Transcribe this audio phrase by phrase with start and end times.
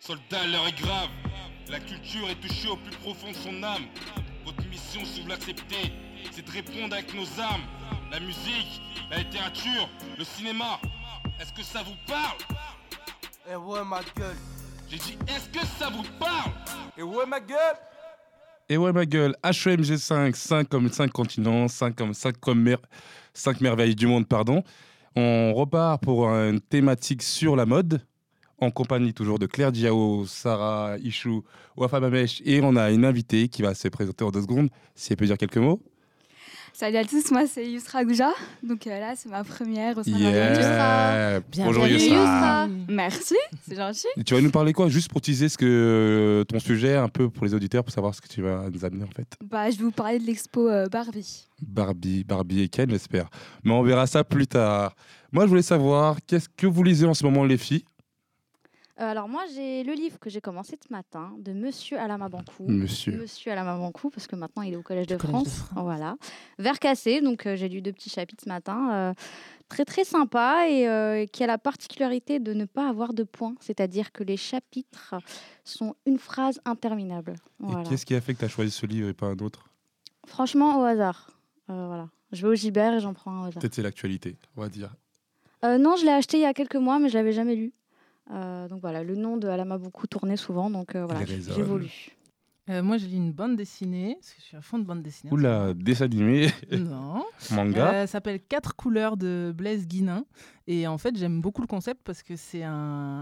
[0.00, 1.08] Soldat, l'heure est grave.
[1.70, 3.82] La culture est touchée au plus profond de son âme.
[4.44, 5.92] Votre mission, si vous l'acceptez,
[6.30, 7.62] c'est de répondre avec nos armes.
[8.10, 8.80] La musique,
[9.10, 10.80] la littérature, le cinéma.
[11.40, 12.38] Est-ce que ça vous parle?
[13.50, 14.36] Eh ouais, ma gueule.
[14.88, 16.52] J'ai dit, est-ce que ça vous parle?
[16.96, 17.76] Eh ouais, ma gueule.
[18.70, 22.78] Et ouais, ma gueule, HEMG 5, 5 comme 5 continents, 5 comme 5 comme mer-
[23.34, 24.62] 5 merveilles du monde, pardon.
[25.16, 28.02] On repart pour une thématique sur la mode,
[28.60, 31.44] en compagnie toujours de Claire Diao, Sarah Ichou,
[31.76, 35.12] Wafa Bamesh, et on a une invitée qui va se présenter en deux secondes, si
[35.12, 35.80] elle peut dire quelques mots.
[36.74, 38.30] Salut à tous, moi c'est Yusra Gouja.
[38.62, 41.40] Donc euh, là, c'est ma première au sein de la Yeah.
[41.56, 42.68] Bonjour Yusra.
[42.88, 43.34] Merci,
[43.66, 44.06] c'est gentil.
[44.16, 47.30] Et Tu vas nous parler quoi Juste pour teaser ce que ton sujet, un peu
[47.30, 49.26] pour les auditeurs, pour savoir ce que tu vas nous amener en fait.
[49.42, 51.48] Bah, je vais vous parler de l'expo euh, Barbie.
[51.60, 53.28] Barbie, Barbie et Ken, j'espère.
[53.64, 54.94] Mais on verra ça plus tard.
[55.32, 57.84] Moi, je voulais savoir, qu'est-ce que vous lisez en ce moment, les filles?
[57.84, 57.97] Euh,
[58.98, 62.64] alors moi, j'ai le livre que j'ai commencé ce matin de Monsieur Alama Bankou.
[62.68, 63.16] Monsieur.
[63.16, 65.48] Monsieur Alama Bankou, parce que maintenant il est au Collège de de France.
[65.48, 65.70] France.
[65.84, 66.16] Voilà.
[66.58, 68.92] Vert cassé, donc euh, j'ai lu deux petits chapitres ce matin.
[68.92, 69.14] euh,
[69.68, 73.54] très très sympa et euh, qui a la particularité de ne pas avoir de points.
[73.60, 75.14] C'est-à-dire que les chapitres
[75.64, 77.34] sont une phrase interminable.
[77.58, 77.82] Voilà.
[77.82, 79.68] Et qu'est-ce qui a fait que tu as choisi ce livre et pas un autre?
[80.26, 81.30] Franchement, au hasard.
[81.70, 82.08] Euh, voilà.
[82.32, 83.60] Je vais au Gibert et j'en prends un au hasard.
[83.60, 84.94] Peut-être c'est l'actualité, on va dire.
[85.64, 87.72] Euh, non, je l'ai acheté il y a quelques mois, mais je l'avais jamais lu.
[88.30, 91.24] Euh, donc voilà, le nom de Alama beaucoup tournait souvent, donc euh, voilà,
[91.64, 92.16] voulu.
[92.70, 95.02] Euh, moi, j'ai lu une bande dessinée, parce que je suis à fond de bande
[95.02, 95.32] dessinée.
[95.32, 96.50] Oula, dessin animé.
[96.70, 97.24] Non.
[97.50, 97.88] manga.
[97.88, 100.26] Euh, ça s'appelle Quatre couleurs de Blaise Guinin.
[100.70, 102.72] Et en fait, j'aime beaucoup le concept parce que c'est un,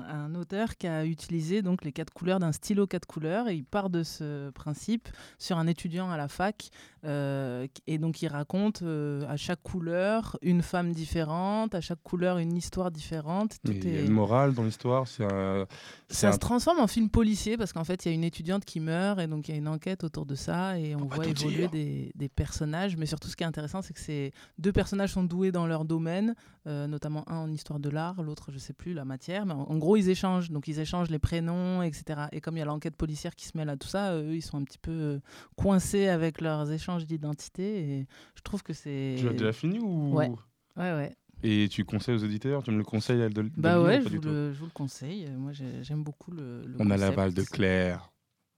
[0.02, 3.48] un auteur qui a utilisé donc les quatre couleurs d'un stylo quatre couleurs.
[3.48, 6.70] Et il part de ce principe sur un étudiant à la fac.
[7.04, 12.38] euh, et donc, il raconte euh, à chaque couleur une femme différente, à chaque couleur
[12.38, 13.58] une histoire différente.
[13.64, 15.66] Tout il y a est- une morale dans l'histoire, c'est un...
[16.08, 18.24] c'est Ça un- se transforme en film policier parce qu'en fait, il y a une
[18.24, 21.04] étudiante qui meurt et donc il y a une enquête autour de ça et on
[21.04, 21.68] voit évoluer
[22.16, 22.96] des personnages.
[22.96, 25.84] Mais surtout, ce qui est intéressant, c'est que ces deux personnages sont doués dans leur
[25.84, 26.34] domaine,
[26.66, 29.46] euh, notamment un en histoire de l'art, l'autre, je sais plus, la matière.
[29.46, 30.50] Mais en, en gros, ils échangent.
[30.50, 32.22] Donc, ils échangent les prénoms, etc.
[32.32, 34.42] Et comme il y a l'enquête policière qui se mêle à tout ça, eux, ils
[34.42, 35.18] sont un petit peu euh,
[35.56, 37.78] coincés avec leurs échanges d'identité.
[38.00, 39.16] Et je trouve que c'est.
[39.18, 40.30] Tu l'as déjà fini ou Ouais.
[40.76, 41.16] Ouais, ouais.
[41.42, 42.62] Et tu conseilles aux auditeurs?
[42.62, 44.70] Tu me le conseilles de, de Bah ouais, ou je vous, le, je vous le
[44.72, 45.28] conseille.
[45.36, 46.62] Moi, j'ai- j'aime beaucoup le.
[46.66, 47.00] le On a concept.
[47.00, 48.10] l'aval de Claire.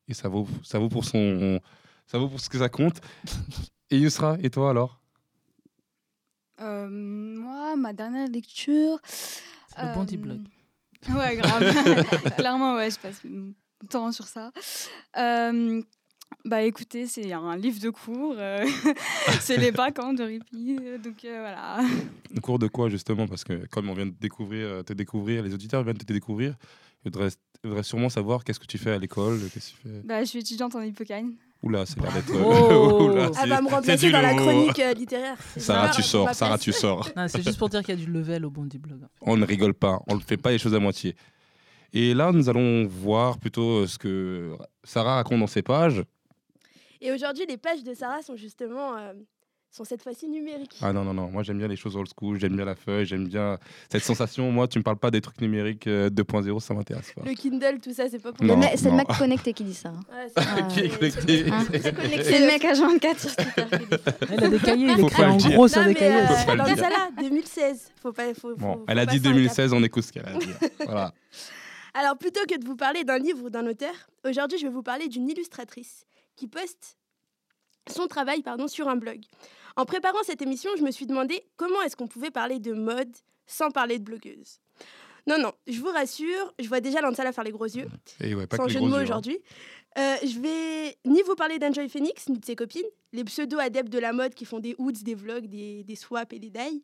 [0.07, 1.61] Et ça vaut, ça vaut pour son...
[2.07, 3.01] Ça vaut pour ce que ça compte.
[3.91, 5.01] Et Yusra, et toi alors?
[6.61, 8.99] Euh, moi, ma dernière lecture.
[9.05, 10.41] C'est le Bondi Blog.
[11.11, 11.63] Ouais, grave.
[12.37, 13.53] Clairement, ouais, je passe mon
[13.89, 14.51] temps sur ça.
[15.17, 15.81] Euh,
[16.45, 18.35] bah écoutez, c'est un livre de cours.
[18.37, 18.67] euh,
[19.41, 20.77] c'est les vacances de répit.
[20.83, 21.79] euh, Donc euh, voilà.
[22.37, 23.27] Au cours de quoi justement?
[23.29, 26.13] Parce que comme on vient de découvrir, euh, te découvrir, les auditeurs viennent de te
[26.13, 26.57] découvrir,
[27.05, 29.39] ils voudraient, sûrement savoir qu'est-ce que tu fais à l'école.
[29.55, 30.01] Qu'est-ce que tu fais?
[30.05, 31.35] Bah, je suis étudiante en hippocane.
[31.63, 32.33] Oula, c'est l'air d'être.
[32.35, 33.09] Oh.
[33.11, 35.37] Oula, Elle va me remplacer dans la chronique euh, littéraire.
[35.57, 36.35] Sarah, Sarah tu sors.
[36.35, 37.11] Sarah, tu sors.
[37.17, 39.01] Non, c'est juste pour dire qu'il y a du level au Bondi Blog.
[39.21, 40.01] On ne rigole pas.
[40.07, 41.17] On ne fait pas les choses à moitié.
[41.93, 46.03] Et là, nous allons voir plutôt euh, ce que Sarah raconte dans ses pages.
[47.01, 49.13] Et aujourd'hui, les pages de Sarah sont justement euh,
[49.71, 50.77] sont cette fois-ci numériques.
[50.81, 51.29] Ah non, non, non.
[51.31, 52.39] Moi, j'aime bien les choses old school.
[52.41, 53.05] J'aime bien la feuille.
[53.05, 53.59] J'aime bien
[53.93, 54.51] cette sensation.
[54.51, 57.23] Moi, tu me parles pas des trucs numériques euh, 2.0, ça m'intéresse pas.
[57.25, 58.67] Le Kindle, tout ça, c'est pas pour Non, moi.
[58.77, 59.91] C'est le mec connecté qui dit ça.
[59.91, 60.01] hein.
[60.11, 62.23] Ouais, c'est- Ah, Qui est connecté Hein c'est connecté.
[62.25, 64.13] C'est le mec à 24 sur Twitter qui dit ça.
[64.33, 66.23] Il a des cahiers, il écrit en gros sur des cahiers.
[66.23, 67.93] euh, dans ça là, 2016.
[68.03, 69.33] Faut pas, faut, Bon, faut- elle faut a dit passer un cap.
[69.35, 70.49] 2016, on écoute ce qu'elle a dit.
[70.87, 71.13] Voilà.
[71.95, 73.93] Alors, plutôt que de vous parler d'un livre ou d'un auteur,
[74.25, 76.05] aujourd'hui, je vais vous parler d'une illustratrice
[76.37, 76.97] qui poste
[77.93, 79.21] son travail pardon, sur un blog.
[79.77, 83.15] En préparant cette émission, je me suis demandé comment est-ce qu'on pouvait parler de mode
[83.47, 84.61] sans parler de blogueuse.
[85.27, 87.87] Non, non, je vous rassure, je vois déjà Lansala faire les gros yeux,
[88.21, 89.03] Et ouais, pas sans que jeu de mots hein.
[89.03, 89.39] aujourd'hui.
[89.99, 93.99] Euh, je vais ni vous parler d'Enjoy Phoenix, ni de ses copines, les pseudo-adeptes de
[93.99, 96.83] la mode qui font des hoods, des vlogs, des, des swaps et des dailles.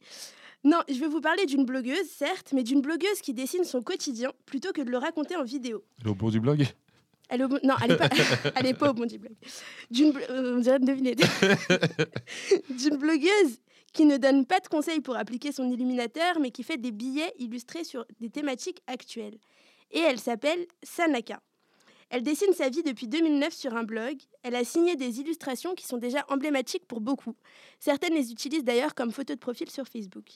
[0.63, 4.33] Non, je vais vous parler d'une blogueuse, certes, mais d'une blogueuse qui dessine son quotidien
[4.47, 5.85] plutôt que de le raconter en vidéo.
[6.01, 6.67] Elle est au bout du blog
[7.29, 8.09] Elle est au bon- Non, elle n'est pas...
[8.57, 9.35] elle est pas au Bondi Blog.
[9.91, 11.21] D'une euh, on dirait une devinette.
[12.71, 13.61] D'une blogueuse
[13.93, 17.33] qui ne donne pas de conseils pour appliquer son illuminateur, mais qui fait des billets
[17.39, 19.39] illustrés sur des thématiques actuelles.
[19.93, 21.41] Et elle s'appelle Sanaka.
[22.11, 24.17] Elle dessine sa vie depuis 2009 sur un blog.
[24.43, 27.35] Elle a signé des illustrations qui sont déjà emblématiques pour beaucoup.
[27.81, 30.27] Certaines les utilisent d'ailleurs comme photo de profil sur Facebook.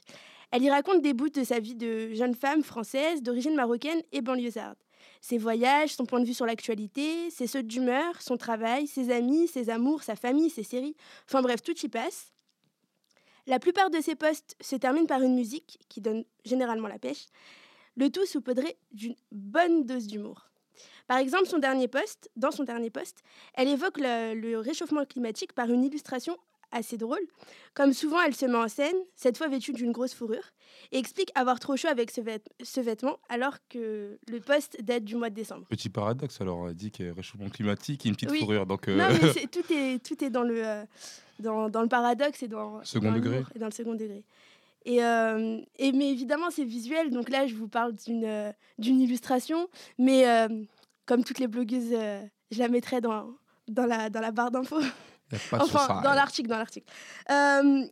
[0.51, 4.23] Elle y raconte des bouts de sa vie de jeune femme française d'origine marocaine et
[4.23, 4.79] banlieusarde
[5.21, 9.49] ses voyages, son point de vue sur l'actualité, ses sautes d'humeur, son travail, ses amis,
[9.49, 10.97] ses amours, sa famille, ses séries.
[11.27, 12.33] Enfin bref, tout y passe.
[13.47, 17.27] La plupart de ses posts se terminent par une musique qui donne généralement la pêche,
[17.97, 20.51] le tout saupoudré d'une bonne dose d'humour.
[21.07, 23.23] Par exemple, son dernier post, dans son dernier post,
[23.55, 26.37] elle évoque le réchauffement climatique par une illustration
[26.73, 27.21] assez drôle.
[27.75, 30.43] Comme souvent, elle se met en scène, cette fois vêtue d'une grosse fourrure,
[30.93, 35.05] et explique avoir trop chaud avec ce, vêt- ce vêtement alors que le post date
[35.05, 35.67] du mois de décembre.
[35.69, 38.41] Petit paradoxe, alors a dit qu'il y a réchauffement climatique et une petite Oui.
[38.41, 38.67] fourrure.
[38.67, 40.85] Donc, euh, Non, mais tout, est, tout est dans le, euh,
[41.41, 43.43] dans, dans le paradoxe et dans, Second dans degré.
[43.55, 44.25] Et dans le second degré.
[44.85, 47.11] Et, euh, et, mais évidemment, c'est visuel.
[47.11, 49.69] Donc là, je vous parle d'une d'une illustration.
[49.99, 50.25] Mais
[51.05, 51.91] comme toutes les blogueuses,
[52.51, 53.35] je la mettrai dans,
[53.67, 54.81] dans, la, dans la barre d'infos.
[55.51, 56.91] pas enfin, dans l'article, dans l'article.
[57.31, 57.87] Euh,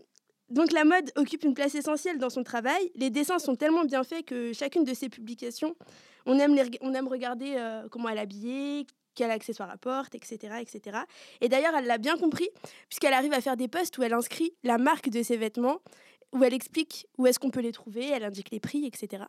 [0.49, 2.91] donc la mode occupe une place essentielle dans son travail.
[2.94, 5.75] Les dessins sont tellement bien faits que chacune de ses publications,
[6.25, 10.15] on aime, les on aime regarder euh, comment elle est habillée, quel accessoire elle porte,
[10.15, 10.56] etc.
[10.61, 10.99] etc.
[11.41, 12.49] Et d'ailleurs, elle l'a bien compris,
[12.88, 15.79] puisqu'elle arrive à faire des posts où elle inscrit la marque de ses vêtements,
[16.32, 19.25] où elle explique où est-ce qu'on peut les trouver, elle indique les prix, etc.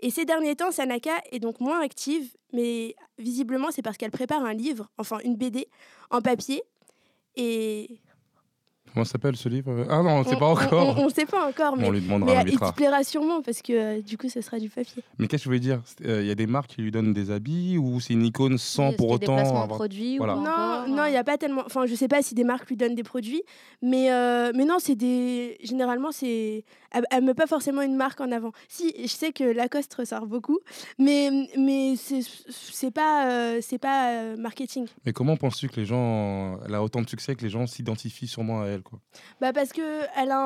[0.00, 4.44] Et ces derniers temps, Sanaka est donc moins active, mais visiblement, c'est parce qu'elle prépare
[4.44, 5.68] un livre, enfin une BD,
[6.10, 6.62] en papier.
[7.36, 8.00] Et
[8.94, 9.86] Comment ça s'appelle ce livre?
[9.90, 10.98] Ah non, on ne sait on- pas on- encore.
[11.00, 13.42] On ne sait pas encore, on mais, lui demandera, mais on il te plaira sûrement
[13.42, 15.02] parce que euh, du coup, ce sera du papier.
[15.18, 15.82] Mais qu'est-ce que je voulais dire?
[16.04, 18.56] Euh, Il y a des marques qui lui donnent des habits ou c'est une icône
[18.56, 19.66] sans pour autant avoir...
[19.66, 20.36] produits Voilà.
[20.36, 21.62] ou Non, euh, il n'y a pas tellement.
[21.66, 23.42] Enfin, je sais pas si des marques lui donnent des produits,
[23.82, 25.58] mais, euh, mais non, c'est des.
[25.64, 26.64] Généralement, c'est.
[26.92, 28.52] Elle, elle met pas forcément une marque en avant.
[28.68, 30.60] Si, je sais que Lacoste ressort beaucoup,
[31.00, 34.86] mais, mais c'est c'est pas, euh, c'est pas euh, marketing.
[35.04, 36.60] Mais comment penses-tu que les gens...
[36.64, 38.82] Elle a autant de succès que les gens s'identifient sûrement à elle?
[38.84, 39.00] Quoi
[39.40, 40.38] Bah parce que elle a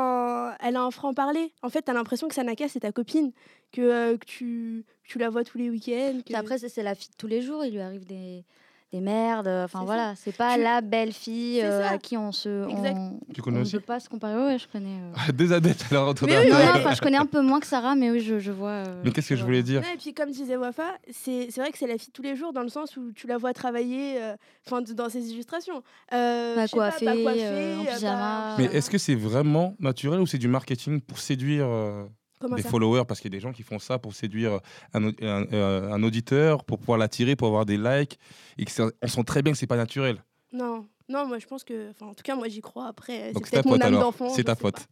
[0.52, 1.52] un, elle a un franc-parler.
[1.62, 3.32] En fait, tu as l'impression que Sanaka, c'est ta copine,
[3.72, 6.20] que, euh, que, tu, tu la vois tous les week-ends.
[6.26, 7.64] que- après, c'est c'est la fille de tous les jours.
[7.64, 8.44] Il lui arrive des,
[8.92, 9.48] des merdes.
[9.48, 12.48] Enfin C'est voilà, c'est pas Tu- la belle fille euh, à qui on se.
[12.66, 14.34] On, Tu connais on aussi ne peut pas se comparer.
[14.36, 14.98] Ouais, je connais.
[15.28, 15.32] euh.
[15.32, 17.94] Des adeptes alors Mais d'un- oui, Non, enfin, je connais un peu moins que Sarah,
[17.94, 18.70] mais oui, je, je vois.
[18.70, 21.70] euh, Mais qu'est-ce que je voulais dire et puis comme disait Wafa, c'est c'est vrai
[21.70, 23.52] que c'est la fille de tous les jours dans le sens où tu la vois
[23.52, 24.36] travailler euh,
[24.66, 25.82] enfin dans ses illustrations.
[26.14, 28.54] Euh, Pas coiffée, pas euh, coiffée, en euh, pas- pyjama.
[28.58, 32.04] Mais est-ce que c'est vraiment naturel ou c'est du marketing pour séduire euh,
[32.38, 34.60] Comment des followers Parce qu'il y a des gens qui font ça pour séduire
[34.94, 38.18] un, euh, un auditeur, pour pouvoir l'attirer, pour avoir des likes.
[38.58, 40.22] Et que c'est- on sent très bien que c'est pas naturel.
[40.52, 42.86] Non, non, moi je pense que, enfin en tout cas moi j'y crois.
[42.88, 44.28] Après, Donc c'est peut-être mon âme d'enfant.
[44.30, 44.86] C'est ta pote.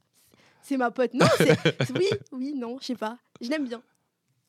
[0.63, 1.15] C'est ma pote.
[1.15, 1.57] Non, c'est
[1.97, 3.17] oui, oui, non, je sais pas.
[3.41, 3.81] Je l'aime bien.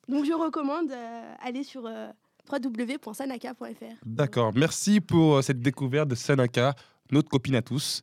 [0.10, 2.08] Donc je recommande euh, aller sur euh,
[2.52, 3.96] www.sanaka.fr.
[4.06, 4.52] D'accord.
[4.56, 6.76] Merci pour euh, cette découverte de Sanaka,
[7.12, 8.02] notre copine à tous.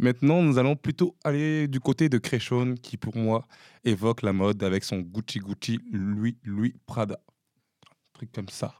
[0.00, 3.46] Maintenant, nous allons plutôt aller du côté de Créchon, qui pour moi
[3.84, 7.20] évoque la mode avec son Gucci Gucci Louis Louis Prada.
[7.26, 8.79] Un truc comme ça.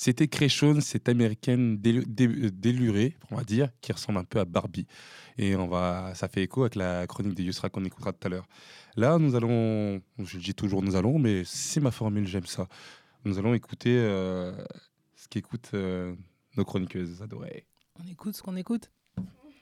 [0.00, 4.44] C'était Créchon, cette américaine délu- dé- délurée, on va dire, qui ressemble un peu à
[4.44, 4.86] Barbie.
[5.38, 8.30] Et on va, ça fait écho avec la chronique de Yusra qu'on écoutera tout à
[8.30, 8.46] l'heure.
[8.94, 12.68] Là, nous allons, je dis toujours nous allons, mais c'est ma formule, j'aime ça.
[13.24, 14.52] Nous allons écouter euh,
[15.16, 16.14] ce qu'écoutent euh,
[16.56, 17.66] nos chroniqueuses adorées.
[18.00, 18.92] On écoute ce qu'on écoute?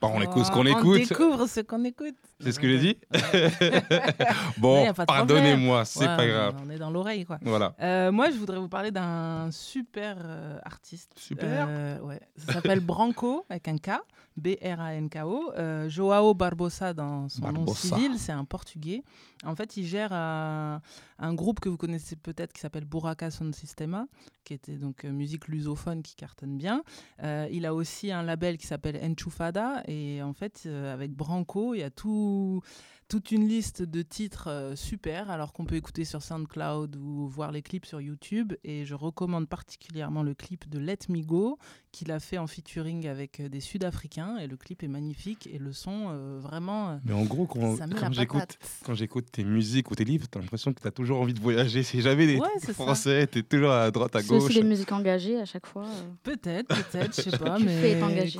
[0.02, 2.14] On écoute ce qu'on On écoute, découvre ce qu'on écoute.
[2.40, 2.98] c'est ce que j'ai dit
[4.58, 6.54] Bon, pardonnez-moi, c'est Ouais, pas on- grave.
[6.66, 7.38] On est dans l'oreille, quoi.
[7.42, 7.74] Voilà.
[7.80, 11.12] Euh, moi, je voudrais vous parler d'un super euh, artiste.
[11.16, 11.66] Super?
[11.68, 12.20] Euh, ouais.
[12.36, 13.90] Ça s'appelle Branco, avec un K,
[14.36, 15.52] B-R-A-N-K-O.
[15.56, 19.02] Euh, Joao Barbosa, dans son nom civil, c'est un Portugais.
[19.44, 20.80] En fait, il gère un,
[21.18, 24.06] un groupe que vous connaissez peut-être qui s'appelle Buraka Sound Sistema,
[24.44, 26.82] qui était donc euh, musique lusophone qui cartonne bien.
[27.22, 29.82] Euh, il a aussi un label qui s'appelle Enchufada.
[29.86, 32.62] Et en fait, avec Branco, il y a tout
[33.08, 37.52] toute une liste de titres euh, super, alors qu'on peut écouter sur SoundCloud ou voir
[37.52, 38.54] les clips sur YouTube.
[38.64, 41.58] Et je recommande particulièrement le clip de Let Me Go,
[41.92, 44.38] qu'il a fait en featuring avec euh, des Sud-Africains.
[44.38, 48.12] Et le clip est magnifique et le son, euh, vraiment, Mais en gros, quand, quand
[48.12, 48.58] j'écoute patate.
[48.84, 51.84] quand j'écoute tes musiques ou tes livres, t'as l'impression que t'as toujours envie de voyager.
[51.84, 54.54] C'est jamais des Ouais, français, t'es toujours à droite, à C'est aussi gauche.
[54.56, 55.84] des musiques engagées à chaque fois.
[55.86, 56.10] euh.
[56.24, 57.58] Peut-être, peut-être, je sais pas.
[57.60, 57.94] Mais...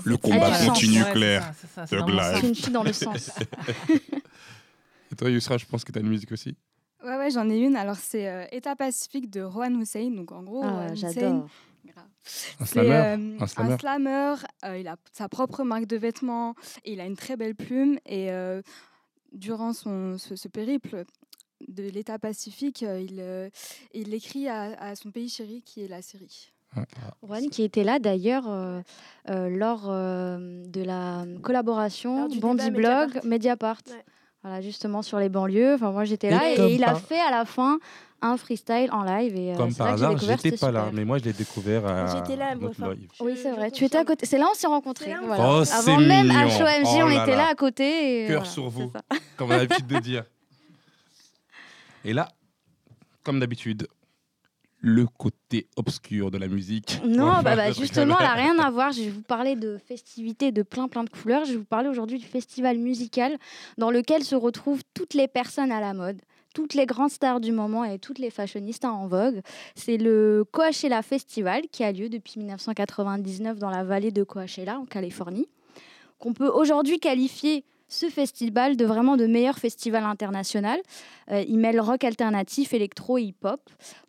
[0.05, 1.53] Le combat continue, Claire.
[1.87, 3.31] c'est une fille dans le sens.
[5.17, 6.55] Et toi, Yusra, je pense que t'as une musique aussi.
[7.03, 7.75] Ouais, ouais, j'en ai une.
[7.75, 10.11] Alors, c'est euh, État pacifique de Rohan Hussein.
[10.11, 11.47] Donc, en gros, Ah, j'adore.
[11.97, 12.91] Un C'est slammer.
[12.93, 13.77] euh, Un slammer.
[13.79, 14.35] slammer,
[14.67, 16.55] euh, il a sa propre marque de vêtements,
[16.85, 17.99] et il a une très belle plume.
[18.05, 18.61] Et euh,
[19.33, 21.05] durant son, ce, ce périple
[21.67, 23.49] de l'État pacifique, euh, il, euh,
[23.95, 26.51] il écrit à, à son pays chéri qui est la Syrie.
[27.23, 28.83] Juan qui était là d'ailleurs euh,
[29.31, 33.25] euh, lors euh, de la collaboration du Bandit Blog Mediapart.
[33.25, 33.79] Mediapart.
[33.89, 34.05] Ouais.
[34.47, 35.75] Voilà, justement sur les banlieues.
[35.75, 37.81] Enfin, moi j'étais là Et il a fait à la fin
[38.23, 39.35] un freestyle en live.
[39.35, 42.37] Et, euh, Comme par hasard, j'étais pas là, mais moi je l'ai découvert à J'étais
[42.37, 43.09] là, moi, enfin, live.
[43.19, 43.73] Oui, c'est vrai.
[43.73, 44.25] Tu étais à côté.
[44.25, 45.11] C'est là où on s'est rencontrés.
[45.11, 45.43] Là on voilà.
[45.43, 46.43] Oh, Avant c'est même mignon.
[46.45, 47.37] HOMJ, Oh on là était là.
[47.39, 48.23] là à côté.
[48.23, 48.93] et Cœur voilà, sur vous.
[49.37, 50.25] comme on a l'habitude de dire.
[52.05, 52.29] Et là,
[53.25, 53.89] comme d'habitude,
[54.87, 57.01] le côté obscur de la musique.
[57.05, 58.93] Non, bah, bah, justement, elle n'a rien à voir.
[58.93, 61.45] Je vais vous parler de festivités de plein plein de couleurs.
[61.45, 63.37] Je vais vous parler aujourd'hui du festival musical
[63.79, 66.23] dans lequel se retrouvent toutes les personnes à la mode,
[66.55, 69.41] toutes les grandes stars du moment et toutes les fashionistas en vogue.
[69.75, 74.85] C'est le Coachella Festival qui a lieu depuis 1999 dans la vallée de Coachella en
[74.85, 75.49] Californie,
[76.21, 80.81] qu'on peut aujourd'hui qualifier ce festival de vraiment de meilleur festival international.
[81.31, 83.61] Euh, il mêle rock alternatif, électro et hip-hop.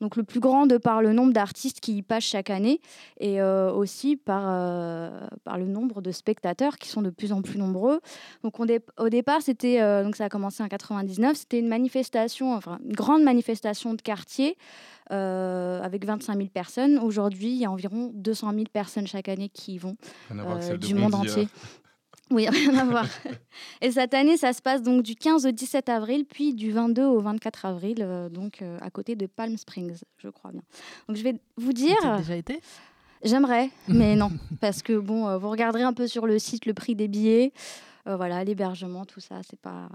[0.01, 2.81] Donc le plus grand de par le nombre d'artistes qui y passent chaque année
[3.19, 7.41] et euh, aussi par, euh, par le nombre de spectateurs qui sont de plus en
[7.41, 7.99] plus nombreux.
[8.43, 11.67] Donc on dé- au départ, c'était euh, donc ça a commencé en 99, c'était une
[11.67, 14.57] manifestation, enfin une grande manifestation de quartier
[15.09, 16.99] avec 25 000 personnes.
[16.99, 19.95] Aujourd'hui, il y a environ 200 000 personnes chaque année qui y vont
[20.77, 21.47] du monde entier.
[22.29, 23.05] Oui, rien à voir.
[23.81, 27.05] Et cette année, ça se passe donc du 15 au 17 avril, puis du 22
[27.05, 30.61] au 24 avril, euh, donc euh, à côté de Palm Springs, je crois bien.
[31.07, 32.59] Donc je vais vous dire, T'as déjà été?
[33.23, 34.31] J'aimerais, mais non,
[34.61, 37.51] parce que bon, euh, vous regarderez un peu sur le site le prix des billets.
[38.07, 39.89] euh, voilà, l'hébergement, tout ça, c'est pas,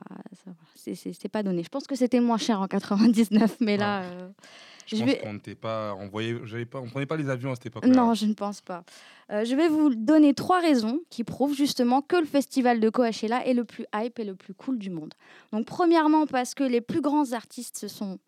[0.77, 1.63] c'est- pas donné.
[1.63, 4.29] Je pense que c'était moins cher en 99, mais là, euh,
[4.85, 6.35] Je, je pense vais- qu'on n'était pas, on voyait,
[6.67, 7.87] pas, on prenait pas les avions à cette époque.
[7.87, 8.85] Non, je ne pense pas.
[9.31, 13.47] Euh, je vais vous donner trois raisons qui prouvent justement que le festival de Coachella
[13.47, 15.15] est le plus hype et le plus cool du monde.
[15.53, 18.19] Donc, premièrement, parce que les plus grands artistes se sont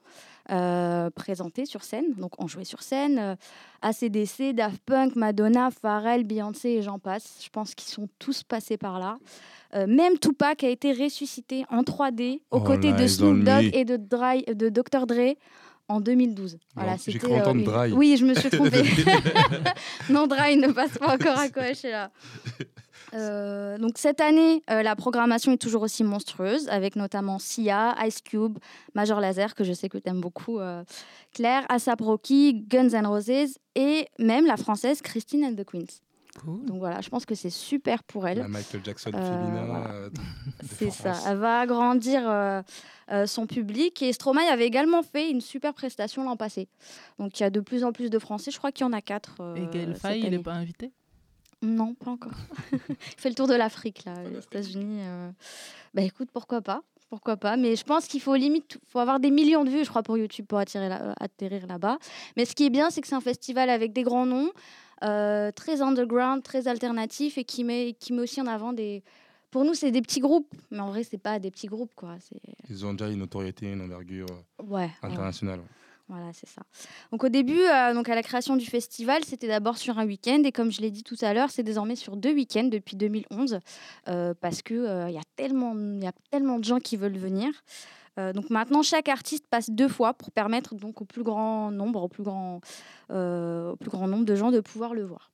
[0.50, 3.18] euh, présentés sur scène, donc ont joué sur scène.
[3.18, 3.34] euh,
[3.82, 7.38] ACDC, Daft Punk, Madonna, Pharrell, Beyoncé et j'en passe.
[7.44, 9.16] Je pense qu'ils sont tous passés par là.
[9.74, 13.84] Euh, même Tupac a été ressuscité en 3D aux Oh côtés de Snoop Dogg et
[13.84, 15.06] de, Dry- de Dr.
[15.06, 15.34] Dre
[15.88, 16.58] en 2012.
[16.76, 17.92] Voilà, j'ai cru entendre une- Dry.
[17.92, 18.82] Oui, je me suis trompée.
[20.10, 22.10] non, Dry ne passe pas encore à Coachella.
[23.14, 28.20] Euh, donc cette année, euh, la programmation est toujours aussi monstrueuse, avec notamment Sia, Ice
[28.22, 28.58] Cube,
[28.94, 30.82] Major Laser, que je sais que tu aimes beaucoup, euh,
[31.32, 36.00] Claire, ASAP Rocky, Guns N' Roses, et même la française Christine and the Queens.
[36.44, 36.64] Cool.
[36.64, 38.38] Donc voilà, je pense que c'est super pour elle.
[38.38, 39.66] La Michael Jackson Euh, féminin.
[39.66, 39.90] voilà.
[39.92, 40.10] euh,
[40.76, 41.14] C'est ça.
[41.28, 42.60] Elle va agrandir euh,
[43.12, 44.02] euh, son public.
[44.02, 46.66] Et Stromae avait également fait une super prestation l'an passé.
[47.20, 48.50] Donc il y a de plus en plus de Français.
[48.50, 49.36] Je crois qu'il y en a quatre.
[49.42, 50.90] euh, Et Gaël Faye, il n'est pas invité?
[51.64, 52.32] Non, pas encore.
[52.72, 55.00] il fait le tour de l'Afrique, là, les États-Unis.
[55.00, 55.30] euh.
[55.94, 59.30] Bah écoute, pourquoi pas pourquoi pas Mais je pense qu'il faut limite, faut avoir des
[59.30, 61.98] millions de vues, je crois, pour YouTube pour attirer euh, atterrir là-bas.
[62.36, 64.50] Mais ce qui est bien, c'est que c'est un festival avec des grands noms,
[65.04, 69.04] euh, très underground, très alternatif et qui met, qui met aussi en avant des.
[69.52, 72.16] Pour nous, c'est des petits groupes, mais en vrai, c'est pas des petits groupes, quoi.
[72.68, 74.26] Ils ont déjà une notoriété, une envergure
[74.60, 74.90] ouais.
[75.00, 75.60] internationale.
[75.60, 75.66] ouais.
[76.08, 76.62] Voilà, c'est ça.
[77.12, 80.42] Donc au début, euh, donc à la création du festival, c'était d'abord sur un week-end
[80.44, 83.58] et comme je l'ai dit tout à l'heure, c'est désormais sur deux week-ends depuis 2011
[84.08, 87.50] euh, parce que euh, il y a tellement, de gens qui veulent venir.
[88.16, 92.08] Donc maintenant, chaque artiste passe deux fois pour permettre donc au plus grand nombre, au
[92.08, 92.60] plus grand,
[93.10, 95.32] au plus grand nombre de gens de pouvoir le voir.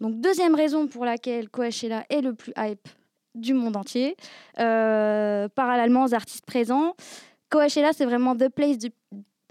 [0.00, 2.88] Donc deuxième raison pour laquelle Coachella est le plus hype
[3.34, 4.16] du monde entier,
[4.54, 6.94] parallèlement aux artistes présents.
[7.50, 8.92] Coachella, c'est vraiment the place du-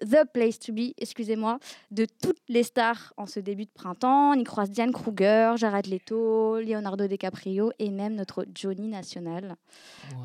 [0.01, 1.59] the place to be, excusez-moi,
[1.91, 4.31] de toutes les stars en ce début de printemps.
[4.31, 9.55] On y croise Diane Kruger, Jared Leto, Leonardo DiCaprio et même notre Johnny National,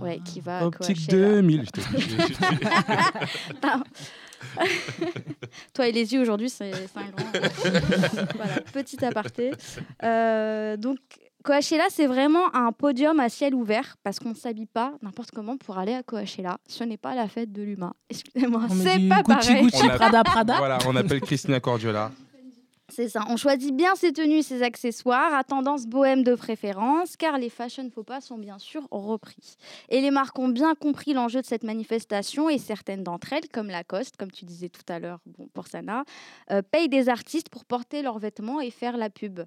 [0.01, 1.29] ouais, qui va Optique Coachella.
[1.37, 1.65] 2000.
[1.67, 3.83] je te- je- je- je-
[5.75, 7.31] Toi et les yeux aujourd'hui, c'est c'est un grand.
[8.37, 9.53] voilà, petit aparté.
[10.03, 10.99] Euh, donc,
[11.43, 15.57] Coachella, c'est vraiment un podium à ciel ouvert parce qu'on ne s'habille pas n'importe comment
[15.57, 16.59] pour aller à Coachella.
[16.69, 17.95] Ce n'est pas la fête de l'humain.
[18.11, 19.63] Excusez-moi, c'est pas Gucci, pareil.
[19.63, 20.59] Gucci, Prada, Prada.
[20.59, 22.13] Voilà, on appelle Christina Cordiola.
[22.95, 23.25] C'est ça.
[23.31, 27.89] On choisit bien ses tenues, ses accessoires, à tendance bohème de préférence, car les fashion
[27.91, 29.57] faux pas sont bien sûr repris.
[29.89, 33.69] Et les marques ont bien compris l'enjeu de cette manifestation et certaines d'entre elles, comme
[33.69, 36.05] Lacoste, comme tu disais tout à l'heure bon, pour Sana,
[36.51, 39.41] euh, payent des artistes pour porter leurs vêtements et faire la pub.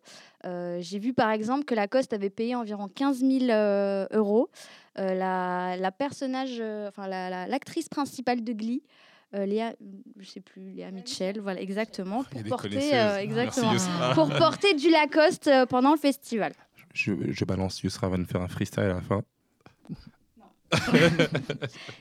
[0.45, 4.49] Euh, J'ai vu par exemple que Lacoste avait payé environ 15 000 euh, euros.
[4.97, 8.81] La, la personnage, enfin la- la- l'actrice principale de Glee.
[9.35, 9.73] Euh, Léa,
[10.17, 13.73] je sais plus, Léa Mitchell, voilà, exactement, pour porter, euh, exactement,
[14.13, 16.53] pour porter du Lacoste euh, pendant le festival.
[16.93, 19.21] Je, je balance, Yusra va nous faire un freestyle à la fin.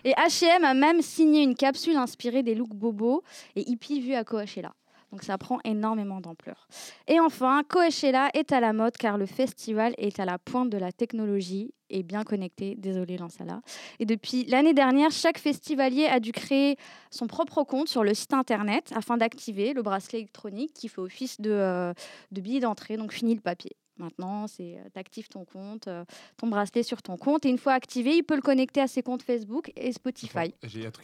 [0.04, 3.22] Et H&M a même signé une capsule inspirée des looks bobo
[3.56, 4.74] et hippie vus à Coachella.
[5.14, 6.66] Donc ça prend énormément d'ampleur.
[7.06, 10.76] Et enfin, Coachella est à la mode car le festival est à la pointe de
[10.76, 12.74] la technologie et bien connecté.
[12.74, 13.60] Désolé Lansala.
[14.00, 16.76] Et depuis l'année dernière, chaque festivalier a dû créer
[17.12, 21.40] son propre compte sur le site internet afin d'activer le bracelet électronique qui fait office
[21.40, 21.92] de, euh,
[22.32, 22.96] de billet d'entrée.
[22.96, 23.76] Donc fini le papier.
[23.98, 26.04] Maintenant, c'est tu actives ton compte, euh,
[26.36, 29.02] ton bracelet sur ton compte et une fois activé, il peut le connecter à ses
[29.02, 30.54] comptes Facebook et Spotify.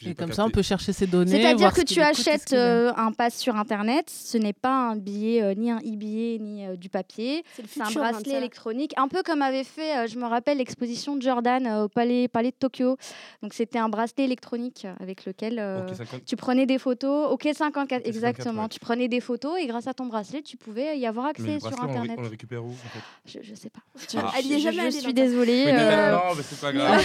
[0.05, 1.31] Et comme ça, on peut chercher ses données.
[1.31, 4.73] C'est-à-dire voir que ce tu écoute achètes euh, un pass sur Internet, ce n'est pas
[4.89, 7.43] un billet, euh, ni un e-billet, ni euh, du papier.
[7.67, 11.15] C'est un hein, bracelet électronique, un peu comme avait fait, euh, je me rappelle, l'exposition
[11.15, 12.97] de Jordan euh, au palais, palais de Tokyo.
[13.41, 16.25] Donc c'était un bracelet électronique euh, avec lequel euh, Ok, 50.
[16.25, 17.31] tu prenais des photos.
[17.31, 18.63] Ok, 54, Ok, 54, exactement.
[18.63, 18.69] ouais.
[18.69, 21.59] Tu prenais des photos et grâce à ton bracelet, tu pouvais y avoir Mais accès
[21.59, 22.15] sur on Internet.
[22.17, 22.73] on le récupère où?
[22.85, 23.79] En fait Je, je sais pas.
[24.17, 24.33] Ah.
[24.37, 25.65] Elle y est Je- jamais je suis désolée.
[25.65, 27.01] Mais euh, non, mais c'est pas grave.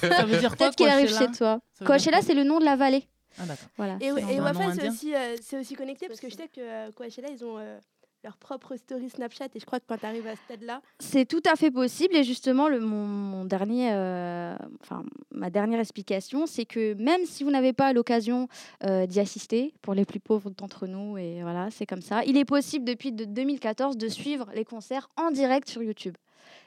[0.00, 1.60] Ça veut dire quoi Peut-être qu'il arrive Coachella chez toi.
[1.84, 3.04] Coachella, c'est le nom de la vallée.
[3.38, 3.68] Ah, d'accord.
[3.76, 3.96] Voilà.
[4.00, 7.28] Et, et Wafa, c'est aussi, euh, aussi connecté parce que je sais que euh, Coachella,
[7.30, 7.78] ils ont euh,
[8.22, 11.24] leur propre story Snapchat et je crois que quand tu arrives à ce stade-là, C'est
[11.24, 16.46] tout à fait possible et justement le, mon, mon dernier, euh, enfin ma dernière explication,
[16.46, 18.48] c'est que même si vous n'avez pas l'occasion
[18.84, 22.36] euh, d'y assister, pour les plus pauvres d'entre nous et voilà, c'est comme ça, il
[22.36, 26.16] est possible depuis de 2014 de suivre les concerts en direct sur YouTube.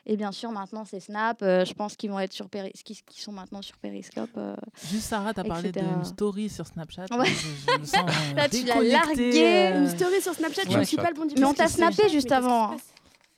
[0.05, 1.41] Et bien sûr, maintenant c'est Snap.
[1.41, 4.29] euh, je pense qu'ils vont être sur Péri- qui, qui sont maintenant sur Periscope.
[4.37, 4.55] euh.
[4.89, 7.05] Juste Sarah, t'as parlé d'une story sur Snapchat.
[7.11, 7.25] Ouais.
[7.27, 9.45] Je, je me sens euh, Là, tu l'as largué.
[9.73, 11.67] euh, une story sur Snapchat, je ne suis pas le bon du Mais on t'a
[11.69, 12.69] snappé juste avant.
[12.71, 12.81] passe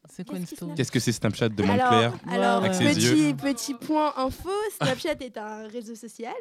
[0.10, 2.14] C'est quoi une story Qu'est-ce que c'est Snapchat demande alors, Claire.
[2.34, 3.36] alors Avec ses petit, yeux.
[3.36, 6.34] petit point info, Snapchat est un réseau social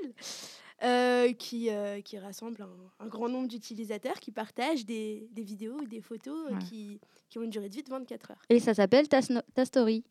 [0.83, 5.76] euh, qui, euh, qui rassemble un, un grand nombre d'utilisateurs qui partagent des, des vidéos
[5.80, 6.58] ou des photos Ouais.
[6.69, 8.43] qui, qui ont une durée de vie de 24 heures.
[8.50, 9.21] Et ça s'appelle ta,
[9.54, 10.04] ta story.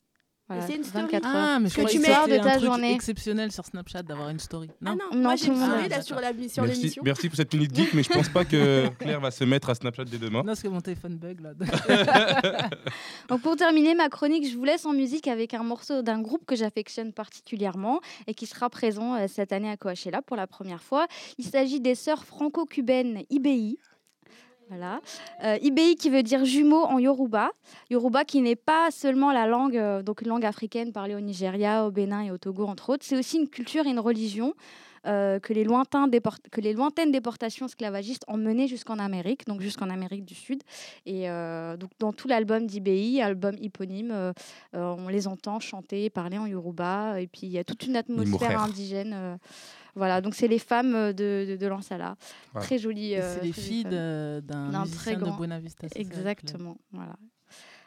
[0.49, 1.05] Voilà, c'est une story.
[1.05, 1.31] 24 heures.
[1.35, 2.93] Ah, mais je Que tu mets- de ta un truc journée.
[2.93, 4.67] exceptionnel sur Snapchat d'avoir une story.
[4.81, 7.01] Non, ah non, Non, moi j'ai une story là sur la- sur Merci, l'émission.
[7.05, 9.75] merci pour cette minute geek, mais je pense pas que Claire va se mettre à
[9.75, 10.39] Snapchat dès demain.
[10.39, 11.53] Non, parce que mon téléphone bug là.
[13.29, 16.45] Donc pour terminer ma chronique, je vous laisse en musique avec un morceau d'un groupe
[16.45, 20.81] que j'affectionne particulièrement et qui sera présent euh, cette année à Coachella pour la première
[20.83, 21.07] fois.
[21.37, 23.77] Il s'agit des sœurs franco-cubaines IBI.
[24.69, 25.01] Voilà.
[25.43, 27.51] Euh, IBI qui veut dire jumeaux en Yoruba.
[27.89, 31.85] Yoruba qui n'est pas seulement la langue, euh, donc une langue africaine parlée au Nigeria,
[31.85, 33.05] au Bénin et au Togo entre autres.
[33.05, 34.53] C'est aussi une culture et une religion
[35.05, 39.59] euh, que, les lointains déport- que les lointaines déportations esclavagistes ont mené jusqu'en Amérique, donc
[39.59, 40.63] jusqu'en Amérique du Sud.
[41.05, 41.27] Et
[41.77, 44.33] donc dans tout l'album d'IBI, album éponyme, euh,
[44.73, 47.19] on les entend chanter, parler en Yoruba.
[47.19, 49.37] Et puis il y a toute une atmosphère indigène.
[49.95, 52.15] Voilà, donc c'est les femmes euh, de, de, de Lansala.
[52.55, 52.61] Ouais.
[52.61, 53.15] Très jolies.
[53.15, 55.87] Euh, c'est les filles de- d'un très de grand- Buena Vista.
[55.95, 56.77] Exactement.
[56.91, 57.15] Voilà.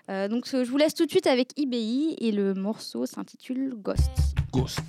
[0.09, 4.11] Euh, donc je vous laisse tout de suite avec IBI et le morceau s'intitule Ghost.
[4.53, 4.81] Ghost.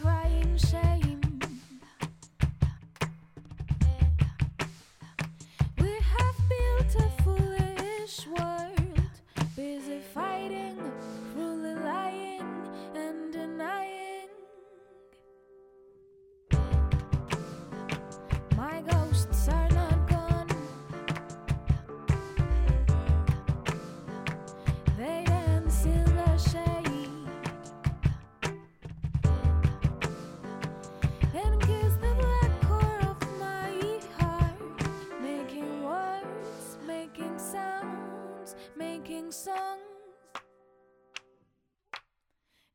[0.00, 1.15] Crying shame.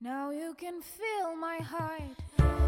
[0.03, 2.60] Now you can feel my heart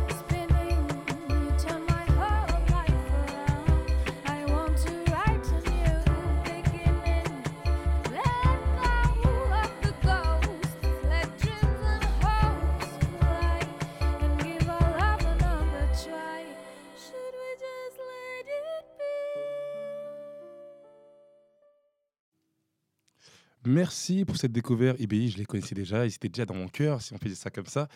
[23.66, 25.00] Merci pour cette découverte.
[25.00, 26.06] IBI, je les connaissais déjà.
[26.06, 27.88] Ils étaient déjà dans mon cœur, si on faisait ça comme ça.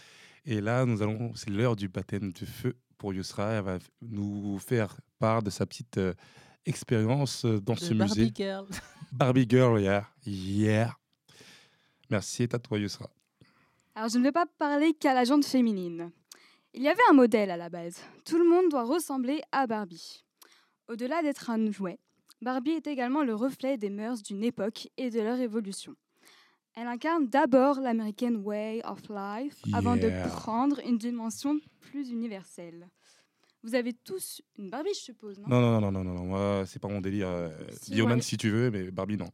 [0.46, 3.52] Et là, nous allons, c'est l'heure du baptême de feu pour Yusra.
[3.52, 6.14] Elle va nous faire part de sa petite euh,
[6.66, 8.32] expérience euh, dans De ce Barbie musée.
[8.34, 8.66] Girl.
[9.12, 10.08] Barbie Girl, yeah.
[10.26, 10.96] Yeah.
[12.10, 13.10] Merci, et à toi, Yusra.
[13.96, 16.12] Alors, je ne vais pas parler qu'à la jante féminine.
[16.74, 18.02] Il y avait un modèle à la base.
[18.24, 20.24] Tout le monde doit ressembler à Barbie.
[20.88, 22.00] Au-delà d'être un jouet,
[22.42, 25.96] Barbie est également le reflet des mœurs d'une époque et de leur évolution.
[26.76, 32.88] Elle incarne d'abord l'American Way of Life avant de prendre une dimension plus universelle.
[33.64, 35.48] Vous avez tous une Barbie, je suppose, non?
[35.50, 37.28] Non, non, non, non, non, non, moi, c'est pas mon délire.
[37.28, 37.50] euh,
[37.82, 38.22] Si, Bioman, ouais.
[38.22, 39.30] si tu veux, mais Barbie, non.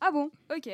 [0.00, 0.30] Ah bon?
[0.54, 0.70] Ok.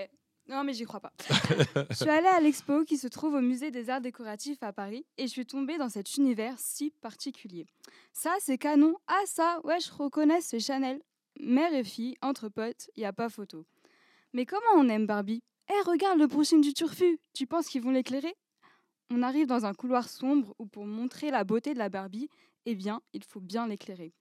[0.48, 1.12] Non, mais j'y crois pas.
[1.90, 5.05] je suis allée à l'expo qui se trouve au musée des arts décoratifs à Paris
[5.16, 7.66] et je suis tombée dans cet univers si particulier.
[8.12, 8.94] Ça, c'est canon.
[9.09, 11.00] Ah, ça, ouais, je reconnais, c'est Chanel.
[11.40, 13.66] Mère et fille, entre potes, y a pas photo.
[14.33, 15.42] Mais comment on aime Barbie?
[15.68, 18.35] Eh, regarde le brushing du turfu Tu penses qu'ils vont l'éclairer?
[19.11, 22.29] On arrive dans un couloir sombre où pour montrer la beauté de la Barbie,
[22.64, 24.12] eh bien, il faut bien l'éclairer.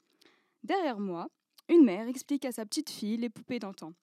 [0.64, 1.30] Derrière moi,
[1.70, 3.94] une mère explique à sa petite fille les poupées d'antan.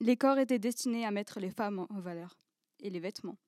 [0.00, 2.38] Les corps étaient destinés à mettre les femmes en valeur.
[2.80, 3.38] Et les vêtements.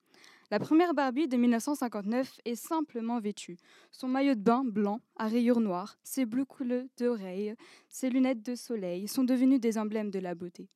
[0.51, 3.57] La première Barbie de 1959 est simplement vêtue.
[3.93, 7.55] Son maillot de bain blanc à rayures noires, ses bleus couleurs d'oreilles,
[7.89, 10.69] ses lunettes de soleil sont devenus des emblèmes de la beauté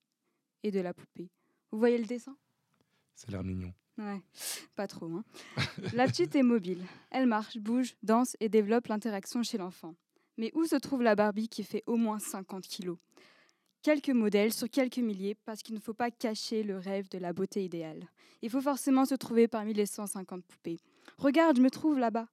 [0.62, 1.28] et de la poupée.
[1.72, 2.36] Vous voyez le dessin?
[3.16, 3.74] Ça a l'air mignon.
[3.98, 4.22] Ouais,
[4.76, 5.06] pas trop.
[5.06, 5.24] Hein.
[5.92, 6.84] La petite est mobile.
[7.10, 9.96] Elle marche, bouge, danse et développe l'interaction chez l'enfant.
[10.36, 12.98] Mais où se trouve la Barbie qui fait au moins 50 kilos?
[13.84, 17.34] Quelques modèles sur quelques milliers parce qu'il ne faut pas cacher le rêve de la
[17.34, 18.08] beauté idéale.
[18.40, 20.78] Il faut forcément se trouver parmi les 150 poupées.
[21.18, 22.26] Regarde, je me trouve là-bas.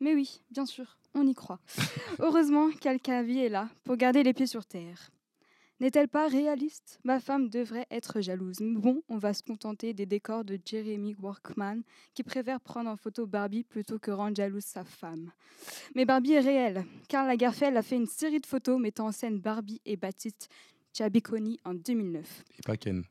[0.00, 1.60] Mais oui, bien sûr, on y croit.
[2.18, 5.12] Heureusement, Calcavi est là pour garder les pieds sur terre.
[5.78, 6.98] N'est-elle pas réaliste?
[7.04, 8.56] Ma femme devrait être jalouse.
[8.60, 11.82] Bon, on va se contenter des décors de Jeremy Workman,
[12.14, 15.30] qui préfère prendre en photo Barbie plutôt que rendre jalouse sa femme.
[15.94, 16.84] Mais Barbie est réelle.
[17.08, 20.48] Karl Lagerfeld a fait une série de photos mettant en scène Barbie et Baptiste
[20.96, 22.44] Ciabiconi en 2009.
[22.58, 23.04] Et pas Ken.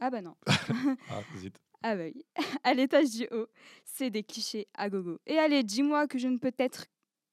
[0.00, 0.34] Ah bah non.
[1.08, 1.54] Ah, zut.
[1.82, 2.24] Ah bah oui.
[2.64, 3.46] À l'étage du haut,
[3.84, 5.20] c'est des clichés à gogo.
[5.26, 6.86] Et allez, dis-moi que je ne peux être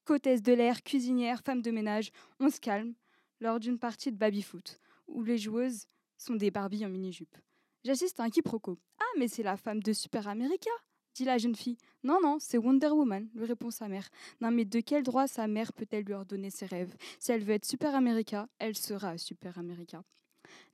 [0.06, 2.12] qu'hôtesse de l'air, cuisinière, femme de ménage.
[2.40, 2.94] On se calme
[3.42, 5.88] lors d'une partie de baby-foot, où les joueuses
[6.20, 7.36] sont des Barbies en mini-jupe.
[7.84, 8.78] J'assiste à un quiproquo.
[9.00, 10.70] Ah, mais c'est la femme de Super America
[11.18, 11.78] dit la jeune fille.
[12.04, 14.08] Non, non, c'est Wonder Woman, lui répond sa mère.
[14.40, 16.96] Non, mais de quel droit sa mère peut-elle lui ordonner ses rêves?
[17.20, 20.04] Si elle veut être Super America, elle sera Super America.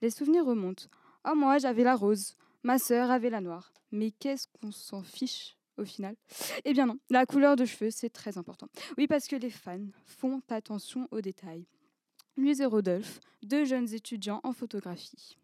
[0.01, 0.85] Les souvenirs remontent.
[1.25, 2.35] Oh, moi, j'avais la rose.
[2.63, 3.71] Ma sœur avait la noire.
[3.91, 6.15] Mais qu'est-ce qu'on s'en fiche au final?
[6.65, 8.67] Eh bien non, la couleur de cheveux, c'est très important.
[8.97, 11.65] Oui, parce que les fans font attention aux détails.
[12.35, 15.37] Louise et Rodolphe, deux jeunes étudiants en photographie.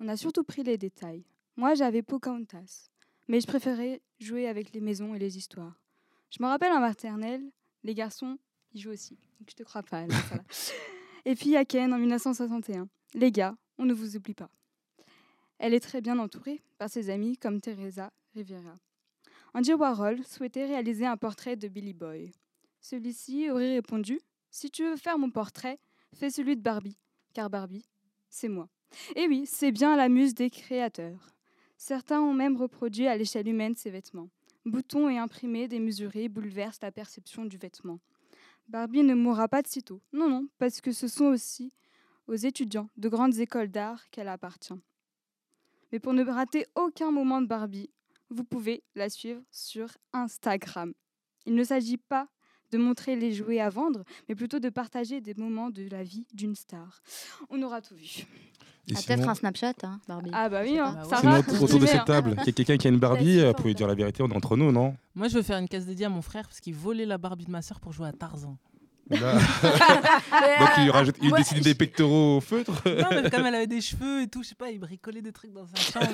[0.00, 1.24] On a surtout pris les détails.
[1.56, 2.90] Moi, j'avais Pocahontas,
[3.28, 5.80] mais je préférais jouer avec les maisons et les histoires.
[6.30, 7.50] Je me rappelle en maternelle,
[7.82, 8.38] les garçons,
[8.72, 9.18] ils jouent aussi.
[9.38, 10.44] Donc je te crois pas, ça.
[11.26, 12.88] Et puis a Ken en 1961.
[13.14, 14.50] Les gars, on ne vous oublie pas.
[15.58, 18.78] Elle est très bien entourée par ses amis comme Teresa Rivera.
[19.54, 22.32] Andy Warhol souhaitait réaliser un portrait de Billy Boy.
[22.80, 25.78] Celui-ci aurait répondu Si tu veux faire mon portrait,
[26.12, 26.98] fais celui de Barbie,
[27.32, 27.88] car Barbie,
[28.28, 28.68] c'est moi.
[29.16, 31.33] Et oui, c'est bien la muse des créateurs.
[31.86, 34.30] Certains ont même reproduit à l'échelle humaine ces vêtements.
[34.64, 38.00] Boutons et imprimés démesurés bouleversent la perception du vêtement.
[38.68, 40.00] Barbie ne mourra pas de sitôt.
[40.10, 41.74] Non, non, parce que ce sont aussi
[42.26, 44.80] aux étudiants de grandes écoles d'art qu'elle appartient.
[45.92, 47.90] Mais pour ne rater aucun moment de Barbie,
[48.30, 50.94] vous pouvez la suivre sur Instagram.
[51.44, 52.30] Il ne s'agit pas
[52.72, 56.26] de montrer les jouets à vendre, mais plutôt de partager des moments de la vie
[56.34, 57.02] d'une star.
[57.50, 58.26] On aura tout vu.
[58.26, 60.30] Ah, sinon- Peut-être un Snapchat, hein, Barbie.
[60.34, 61.38] Ah bah oui, hein, Bah ça Sinon, va.
[61.62, 62.04] autour de cette hein.
[62.06, 63.76] table, il y a quelqu'un qui a une Barbie, euh, vous pouvez ça.
[63.78, 64.94] dire la vérité, on est entre nous, non?
[65.14, 67.46] Moi, je veux faire une case dédiée à mon frère parce qu'il volait la Barbie
[67.46, 68.58] de ma sœur pour jouer à Tarzan.
[69.10, 69.34] Là-
[70.60, 72.72] Donc il rajoute, il ouais, décide des pectoraux au feutre.
[72.86, 75.32] non, mais comme elle avait des cheveux et tout, je sais pas, il bricolait des
[75.32, 76.12] trucs dans sa chambre.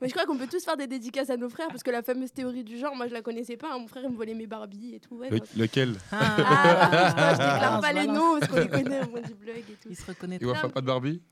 [0.00, 2.02] Mais je crois qu'on peut tous faire des dédicaces à nos frères parce que la
[2.02, 3.68] fameuse théorie du genre, moi je la connaissais pas.
[3.72, 3.78] hein.
[3.80, 5.16] Mon frère il me volait mes Barbies et tout.
[5.16, 5.94] Ouais, Le- donc- lequel?
[6.12, 9.56] Ah, Ah, je déclare pas les noms parce qu'on les connaît au moins du blog
[9.58, 9.88] et tout.
[9.90, 11.22] Il se reconnaît Il voit pas de Barbie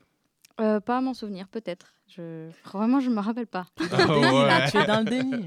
[0.59, 1.93] Euh, pas à m'en souvenir, peut-être.
[2.07, 2.49] Je...
[2.65, 3.65] Vraiment, je me rappelle pas.
[3.79, 5.45] déni, là, tu es dans le déni.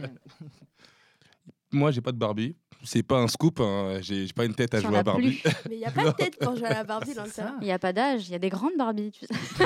[1.72, 2.54] Moi, j'ai pas de Barbie.
[2.84, 3.98] C'est pas un scoop, hein.
[4.00, 5.38] j'ai pas une tête à jouer à Barbie.
[5.40, 5.52] plus.
[5.68, 7.52] Mais il n'y a pas de tête quand je joue à la Barbie dans salon.
[7.60, 9.12] Il n'y a pas d'âge, il y a des grandes Barbies.
[9.12, 9.34] Tu sais.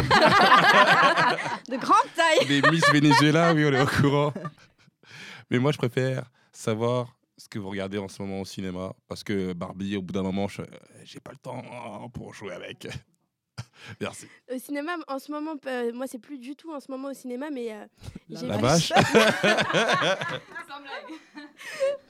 [1.71, 2.47] de grande taille.
[2.49, 4.33] Les Miss Venezuela, oui, on est au courant.
[5.51, 8.93] Mais moi, je préfère savoir ce que vous regardez en ce moment au cinéma.
[9.09, 10.63] Parce que Barbie, au bout d'un moment, je-
[11.05, 11.63] j'ai pas le temps
[12.13, 12.87] pour jouer avec.
[14.01, 14.27] Merci.
[14.53, 17.15] Au cinéma, en ce moment, euh, moi c'est plus du tout en ce moment au
[17.15, 17.85] cinéma, mais euh,
[18.29, 18.93] La j'ai La vache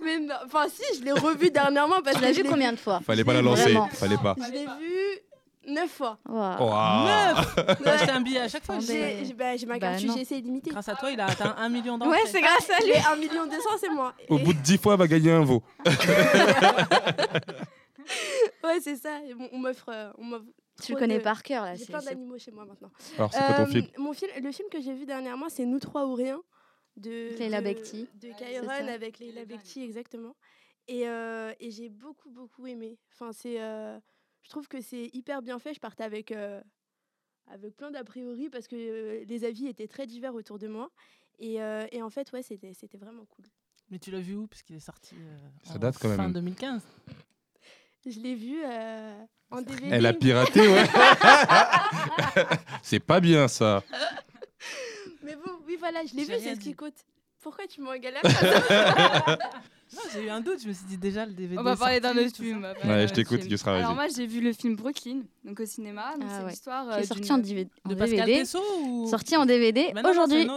[0.02, 2.72] Mais non, enfin si, je l'ai revu dernièrement parce Tu que l'as je vu combien
[2.72, 3.00] de fois?
[3.00, 3.88] Fallait pas la lancer, Vraiment.
[3.88, 4.34] fallait pas.
[4.38, 5.20] Je l'ai vu.
[5.68, 6.16] Neuf fois.
[6.28, 7.06] Waouh.
[7.06, 7.88] Neuf T'as Ouais.
[7.88, 8.78] acheté un billet à chaque fois.
[8.78, 10.14] J'ai j'ai- bah, j'ai ma Bah, carte non.
[10.16, 10.70] UGC illimitée.
[10.70, 12.18] Grâce à toi, il a atteint un million d'entrées.
[12.22, 12.92] Ouais, c'est grâce à lui.
[12.92, 14.14] Les 1 million 200, c'est moi.
[14.28, 15.64] Au Et- bout de 10 fois, elle va gagner un veau.
[18.62, 19.08] Ouais, c'est ça.
[19.40, 19.90] On, on m'offre.
[20.82, 21.74] Tu le connais de- par cœur là.
[21.74, 22.90] J'ai plein d'animaux chez moi maintenant.
[23.16, 23.86] Alors, c'est quoi ton Euh, film?
[23.98, 26.42] mon film Le film que j'ai vu dernièrement, c'est Nous trois ou rien
[26.96, 28.08] de Leila de- Bekti.
[28.14, 28.92] De Kairon ça.
[28.92, 30.36] avec Leila Bekti, exactement.
[30.88, 32.98] Et, euh, et j'ai beaucoup, beaucoup aimé.
[33.12, 33.98] Enfin, c'est, euh,
[34.42, 35.74] je trouve que c'est hyper bien fait.
[35.74, 36.62] Je partais avec, euh,
[37.48, 40.90] avec plein d'a priori parce que les avis étaient très divers autour de moi.
[41.38, 43.46] Et, euh, et en fait, ouais, c'était, c'était vraiment cool.
[43.90, 44.46] Mais tu l'as vu où?
[44.46, 46.16] Puisqu'il est sorti euh, Ça en date quand même.
[46.16, 46.82] fin 2015.
[48.06, 49.14] Je l'ai vu euh,
[49.50, 49.88] en DVD.
[49.90, 50.86] Elle a piraté, ouais.
[52.82, 53.82] c'est pas bien ça.
[55.24, 56.94] Mais bon, oui, voilà, je l'ai vu, c'est ce qui compte.
[57.42, 57.90] Pourquoi tu Non,
[60.12, 60.60] j'ai eu un doute.
[60.62, 61.58] Je me suis dit déjà le DVD.
[61.58, 62.66] On va parler d'un autre film.
[62.84, 63.52] Ouais, je t'écoute, film.
[63.52, 66.14] Yusra, Alors moi, j'ai vu le film Brooklyn, donc au cinéma.
[66.16, 66.50] Donc Ah c'est ouais.
[66.50, 67.70] l'histoire Qui euh, est sorti en DVD.
[67.88, 68.40] De Pascal DVD.
[68.40, 70.48] Tessot ou Sorti en DVD aujourd'hui.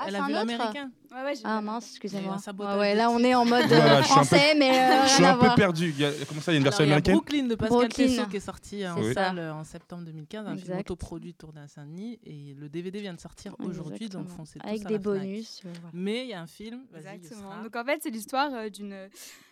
[0.00, 0.90] Ah, Elle a un vu l'américain.
[1.10, 2.36] Ouais, Ah mince, excusez-moi.
[2.78, 5.02] Ouais, là on est en mode Voilà, euh, je suis un peu- français, mais euh,
[5.04, 5.54] Je suis un peu voir.
[5.54, 5.88] perdu.
[5.90, 8.06] Il y a- Comment ça, il y a une version américaine Brooklyn de Pascal Brooklyn.
[8.06, 9.12] Tessot qui est sorti en ça.
[9.14, 13.14] salle euh, en septembre 2015, un film autoproduit tourné à Saint-Denis et le DVD vient
[13.14, 15.62] de sortir aujourd'hui, donc foncez Avec des bonus.
[15.64, 15.68] euh.
[15.92, 17.62] Mais il y a un film, Exactement.
[17.62, 18.96] Donc en fait, c'est l'histoire euh, d'une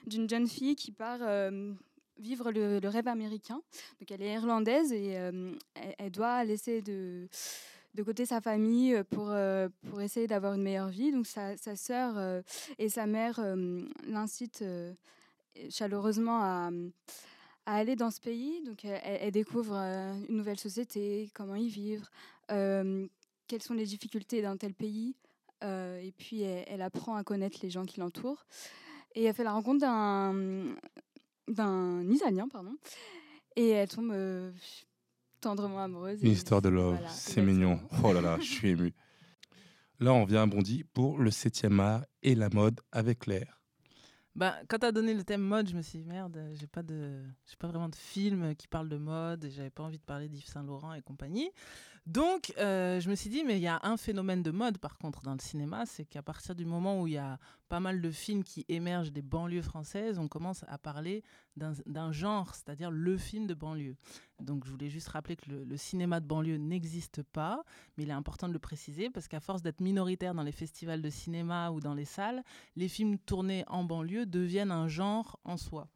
[0.06, 1.72] d'une jeune fille qui part euh,
[2.18, 3.60] vivre le, le rêve américain.
[4.00, 7.28] Donc elle est irlandaise et euh, elle, elle doit laisser de
[7.96, 11.10] de côté sa famille euh, pour, euh, pour essayer d'avoir une meilleure vie.
[11.10, 12.42] Donc sa, sa sœur euh,
[12.78, 13.40] et sa mère
[14.06, 14.64] l'incitent
[15.70, 16.70] chaleureusement à,
[17.64, 18.62] à aller dans ce pays.
[18.64, 22.08] Donc elle, découvre une nouvelle société, comment y vivre,
[22.48, 25.16] quelles sont les difficultés dans tel pays.
[25.62, 28.44] Et puis elle, apprend à connaître les gens qui l'entourent.
[29.14, 30.76] Et elle fait la rencontre d'un
[31.48, 32.76] d'un Italien, pardon.
[33.54, 34.12] Et elle tombe
[35.46, 36.20] tendrement amoureuse.
[36.24, 37.78] Une histoire de love, voilà, c'est mignon.
[38.02, 38.92] Oh là là, je suis ému.
[40.00, 43.62] Là, on vient à Bondy pour le 7e art et la mode avec l'air.
[44.34, 46.82] Bah, quand tu as donné le thème mode, je me suis dit merde, j'ai pas
[46.82, 50.04] de j'ai pas vraiment de film qui parle de mode et j'avais pas envie de
[50.04, 51.52] parler d'Yves Saint Laurent et compagnie.
[52.06, 54.96] Donc euh, je me suis dit mais il y a un phénomène de mode par
[54.96, 58.00] contre dans le cinéma, c'est qu'à partir du moment où il y a pas mal
[58.00, 61.24] de films qui émergent des banlieues françaises, on commence à parler
[61.56, 63.96] d'un genre, c'est-à-dire le film de banlieue.
[64.40, 67.64] Donc je voulais juste rappeler que le cinéma de banlieue n'existe pas,
[67.96, 71.02] mais il est important de le préciser parce qu'à force d'être minoritaire dans les festivals
[71.02, 72.44] de cinéma ou dans les salles,
[72.76, 75.88] les films tournés en banlieue deviennent un genre en soi.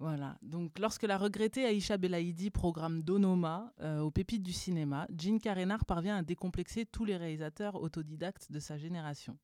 [0.00, 0.38] Voilà.
[0.42, 5.84] Donc, lorsque la regrettée Aïcha Belaïdi programme Donoma euh, aux pépites du cinéma, Jean Carénard
[5.84, 9.36] parvient à décomplexer tous les réalisateurs autodidactes de sa génération.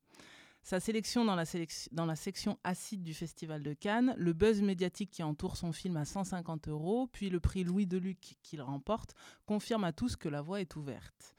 [0.63, 4.61] Sa sélection dans la, sélec- dans la section acide du Festival de Cannes, le buzz
[4.61, 9.13] médiatique qui entoure son film à 150 euros, puis le prix Louis Deluc qu'il remporte,
[9.45, 11.35] confirment à tous que la voie est ouverte.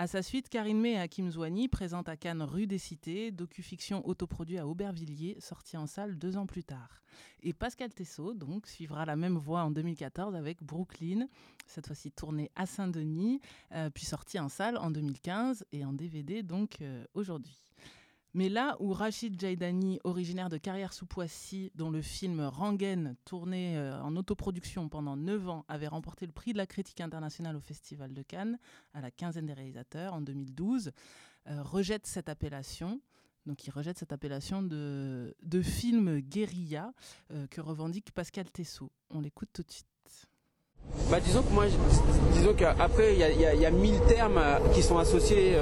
[0.00, 4.06] À sa suite, Karine May et Hakim Zouani présentent à Cannes Rue des Cités, docu-fiction
[4.06, 7.02] autoproduit à Aubervilliers, sorti en salle deux ans plus tard.
[7.42, 11.26] Et Pascal Tessot, donc, suivra la même voie en 2014 avec Brooklyn,
[11.66, 13.40] cette fois-ci tournée à Saint-Denis,
[13.72, 17.58] euh, puis sorti en salle en 2015 et en DVD donc euh, aujourd'hui.
[18.34, 24.16] Mais là où Rachid Jaidani, originaire de Carrière-sous-Poissy, dont le film Rangen, tourné euh, en
[24.16, 28.22] autoproduction pendant 9 ans, avait remporté le prix de la critique internationale au Festival de
[28.22, 28.58] Cannes,
[28.92, 30.92] à la quinzaine des réalisateurs en 2012,
[31.48, 33.00] euh, rejette cette appellation.
[33.46, 36.92] Donc il rejette cette appellation de, de film guérilla
[37.32, 38.90] euh, que revendique Pascal Tessot.
[39.08, 39.86] On l'écoute tout de suite.
[41.10, 41.66] Bah disons que moi,
[42.34, 44.40] disons qu'après il y a, mille termes
[44.74, 45.56] qui sont associés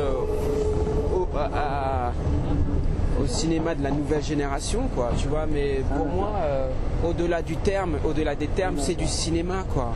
[3.20, 5.12] au, cinéma de la nouvelle génération, quoi.
[5.18, 6.68] Tu vois, mais pour moi, euh,
[7.04, 9.92] au-delà du terme, au-delà des termes, c'est du cinéma, quoi.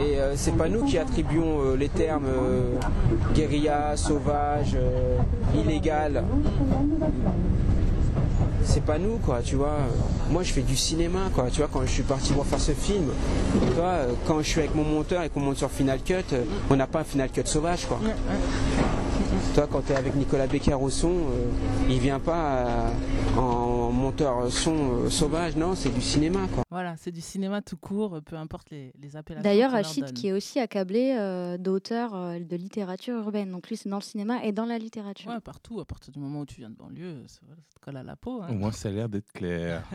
[0.00, 2.28] Et euh, c'est pas nous qui attribuons euh, les termes
[3.34, 4.76] guérilla, sauvage,
[5.54, 6.24] illégal.
[8.62, 9.76] C'est pas nous, quoi, tu vois.
[10.30, 11.48] Moi, je fais du cinéma, quoi.
[11.50, 13.10] Tu vois, quand je suis parti pour faire ce film,
[13.52, 16.34] tu vois, quand je suis avec mon monteur et qu'on monte sur Final Cut,
[16.70, 17.98] on n'a pas un Final Cut sauvage, quoi.
[19.52, 21.48] Toi, quand tu es avec Nicolas Becker au son, euh,
[21.88, 26.64] il vient pas euh, en monteur son euh, sauvage, non, c'est du cinéma, quoi.
[26.70, 29.44] Voilà, c'est du cinéma tout court, peu importe les, les appellations.
[29.44, 33.52] D'ailleurs, Rachid, qui est aussi accablé euh, d'auteur euh, de littérature urbaine.
[33.52, 35.30] Donc lui, c'est dans le cinéma et dans la littérature.
[35.30, 38.02] Ouais, partout, à partir du moment où tu viens de banlieue, ça, te colle à
[38.02, 38.42] la peau.
[38.42, 38.48] hein.
[38.50, 39.84] Au moins, ça a l'air d'être clair.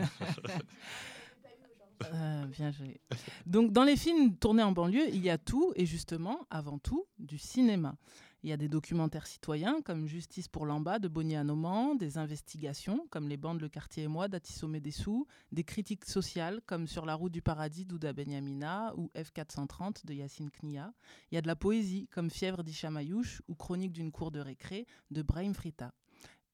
[2.14, 2.98] Euh, bien joué.
[3.44, 7.04] Donc, dans les films tournés en banlieue, il y a tout, et justement, avant tout,
[7.18, 7.94] du cinéma.
[8.42, 13.06] Il y a des documentaires citoyens comme Justice pour l'Amba de Bonnie Anoman, des investigations
[13.10, 17.14] comme Les bandes Le Quartier et moi d'Atisomé Dessous, des critiques sociales comme Sur la
[17.14, 20.94] route du paradis d'Ouda Benyamina ou F430 de Yacine Knia.
[21.30, 24.86] Il y a de la poésie comme Fièvre d'Ichamayouche ou Chronique d'une cour de récré
[25.10, 25.92] de Brahim Frita.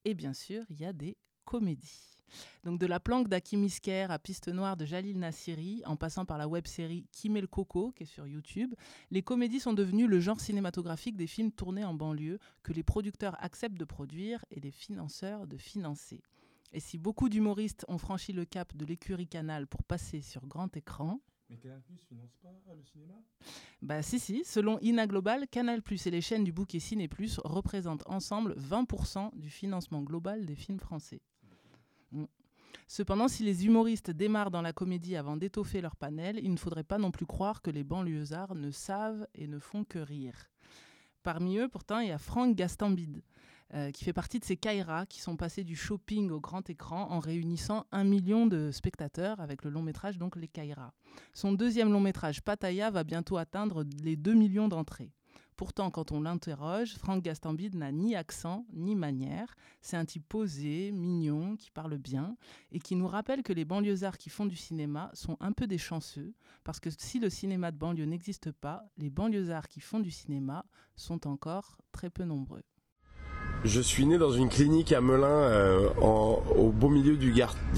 [0.03, 1.15] Et bien sûr, il y a des
[1.47, 2.17] comédies.
[2.65, 6.37] Donc de la planque d'Hakim Isker à Piste Noire de Jalil Nassiri, en passant par
[6.37, 8.75] la web-série Qui met le coco, qui est sur YouTube,
[9.11, 13.41] les comédies sont devenues le genre cinématographique des films tournés en banlieue que les producteurs
[13.41, 16.21] acceptent de produire et les financeurs de financer.
[16.73, 20.75] Et si beaucoup d'humoristes ont franchi le cap de l'écurie Canal pour passer sur grand
[20.75, 23.13] écran, Mais Canal Plus finance pas le cinéma?
[23.81, 27.39] Bah si si, selon INA Global, Canal Plus et les chaînes du bouquet Ciné Plus
[27.45, 31.21] représentent ensemble 20% du financement global des films français.
[32.87, 36.83] Cependant, si les humoristes démarrent dans la comédie avant d'étoffer leur panel, il ne faudrait
[36.83, 40.49] pas non plus croire que les banlieusards ne savent et ne font que rire.
[41.23, 43.21] Parmi eux, pourtant, il y a Franck Gastambide,
[43.73, 47.11] euh, qui fait partie de ces Kaira qui sont passés du shopping au grand écran
[47.11, 50.93] en réunissant un million de spectateurs avec le long métrage, donc les Kaira.
[51.33, 55.11] Son deuxième long métrage, Pattaya, va bientôt atteindre les 2 millions d'entrées.
[55.57, 59.55] Pourtant, quand on l'interroge, Franck Gastambide n'a ni accent ni manière.
[59.81, 62.37] C'est un type posé, mignon, qui parle bien
[62.71, 65.79] et qui nous rappelle que les banlieusards qui font du cinéma sont un peu des
[65.79, 70.11] chanceux parce que si le cinéma de banlieue n'existe pas, les banlieusards qui font du
[70.11, 70.63] cinéma
[70.95, 72.61] sont encore très peu nombreux.
[73.63, 77.33] Je suis né dans une clinique à Melun, euh, au beau milieu du,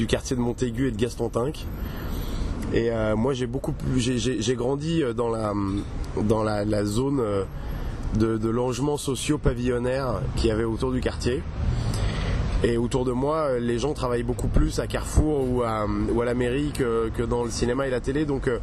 [0.05, 1.65] quartier de Montaigu et de Gaston-Tinck.
[2.73, 5.53] Et euh, moi, j'ai beaucoup, j'ai- grandi euh, dans la
[6.23, 7.21] dans la, zone
[8.15, 11.43] de, de logements sociaux pavillonnaires qu'il y avait autour du quartier.
[12.63, 16.21] Et autour de moi, euh, les gens travaillent beaucoup plus à Carrefour ou à, ou
[16.21, 18.25] à la mairie que, que dans le cinéma et la télé.
[18.25, 18.59] Donc, euh,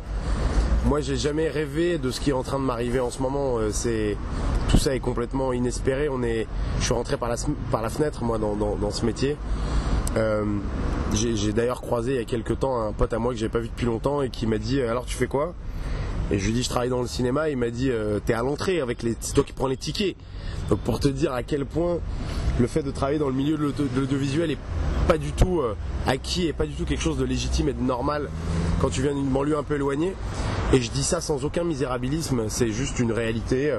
[0.84, 3.58] moi, j'ai jamais rêvé de ce qui est en train de m'arriver en ce moment.
[3.58, 4.16] Euh, C'est
[4.68, 6.08] tout ça est complètement inespéré.
[6.08, 6.46] On est,
[6.78, 9.36] je suis rentré par la, fenêtre moi dans, ce métier.
[10.16, 10.44] Euh,
[11.12, 13.58] j'ai d'ailleurs croisé il y a quelques temps un pote à moi que j'ai pas
[13.58, 15.54] vu depuis longtemps et qui m'a dit alors tu fais quoi?
[16.30, 17.50] Et je lui dit je travaille dans le cinéma.
[17.50, 20.16] Il m'a dit euh, t'es à l'entrée avec les, c'est toi qui prends les tickets.
[20.84, 21.98] Pour te dire à quel point
[22.58, 24.58] le fait de travailler dans le milieu de l'audiovisuel est
[25.06, 27.82] pas du tout euh, acquis et pas du tout quelque chose de légitime et de
[27.82, 28.28] normal
[28.80, 30.14] quand tu viens d'une banlieue un peu éloignée.
[30.72, 33.78] Et je dis ça sans aucun misérabilisme, c'est juste une réalité.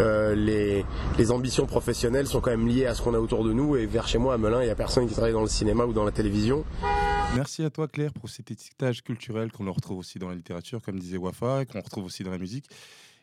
[0.00, 0.84] Euh, les,
[1.18, 3.86] les ambitions professionnelles sont quand même liées à ce qu'on a autour de nous et
[3.86, 5.92] vers chez moi à Melun, il n'y a personne qui travaille dans le cinéma ou
[5.92, 6.64] dans la télévision.
[7.34, 10.82] Merci à toi Claire pour cet étiquetage culturel qu'on le retrouve aussi dans la littérature,
[10.82, 12.66] comme disait Wafa, et qu'on retrouve aussi dans la musique.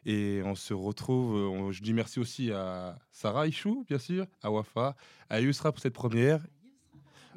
[0.06, 4.50] Et on se retrouve, on- je dis merci aussi à Sarah Ichou, bien sûr, à
[4.52, 4.96] Wafa,
[5.30, 6.42] à Yusra pour cette première.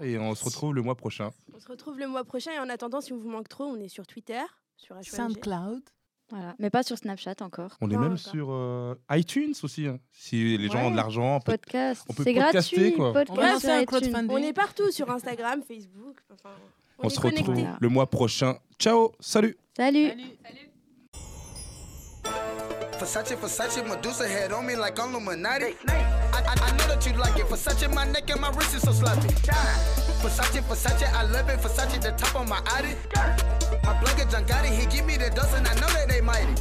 [0.01, 1.31] Et on se retrouve le mois prochain.
[1.53, 3.77] On se retrouve le mois prochain et en attendant, si on vous manque trop, on
[3.81, 4.41] est sur Twitter,
[4.77, 4.97] sur.
[5.05, 5.83] SoundCloud.
[6.31, 6.55] Voilà.
[6.59, 7.77] Mais pas sur Snapchat encore.
[7.81, 8.19] On est Non, même encore.
[8.33, 9.87] sur euh, iTunes aussi.
[9.87, 9.99] hein.
[10.13, 10.87] Si les gens Ouais.
[10.87, 12.05] ont de l'argent, on peut- Podcast.
[12.09, 12.93] on peut C'est podcaster, gratuit.
[12.95, 13.09] quoi.
[13.09, 13.87] On va Podcast lancer sur un iTunes.
[13.87, 14.31] crowdfunding.
[14.31, 16.19] On est partout sur Instagram, Facebook.
[16.33, 16.51] Enfin,
[16.99, 17.71] on, on est se retrouve connectés.
[17.81, 18.57] le mois prochain.
[18.79, 20.13] Ciao, salut Salut.
[22.99, 25.75] Versace, Versace, Medusa head on me like I'm Illuminati.
[26.33, 27.47] I, I, I know that you like it.
[27.47, 29.29] For Versace, my neck and my wrist is so sloppy.
[30.23, 31.59] Versace, Versace, I love it.
[31.61, 32.95] Versace, the top of my Audi.
[33.85, 34.69] My get John Gotti.
[34.69, 36.55] He give me the dust and I know that they mighty.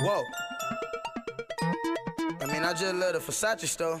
[0.00, 0.22] Whoa.
[2.40, 4.00] I mean, I just love the Versace store.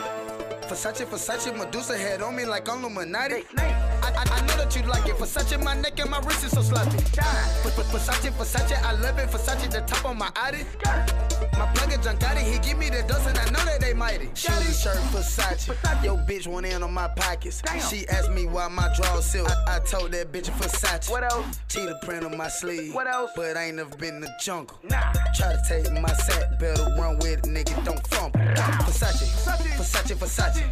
[0.71, 3.43] Medusa head on me like I'm Illuminati.
[3.57, 5.15] I, I, I know that you like it.
[5.15, 6.97] Versace, my neck and my wrist is so sloppy.
[6.97, 9.29] Ver- ver- Versace, Versace, I love it.
[9.29, 11.30] Versace, the top of my Audi.
[11.61, 12.39] My plug is John Gotti.
[12.39, 14.25] He give me the dust and I know that they mighty.
[14.25, 15.67] And shirt, Versace.
[16.03, 17.61] Yo, bitch went in on my pockets.
[17.87, 19.47] She asked me why my drawers silk.
[19.47, 21.07] I, I told that bitch Versace.
[21.07, 21.59] What else?
[21.69, 22.95] Cheetah print on my sleeve.
[22.95, 23.29] What else?
[23.35, 24.75] But I ain't never been in the jungle.
[24.89, 25.13] Nah.
[25.35, 27.85] Try to take my sack, better run with it, nigga.
[27.85, 28.39] Don't fumble.
[28.39, 30.63] Versace, Versace, Versace,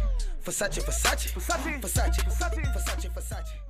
[0.42, 3.69] Versace, Versace, Versace, Versace, Versace, Versace, Versace.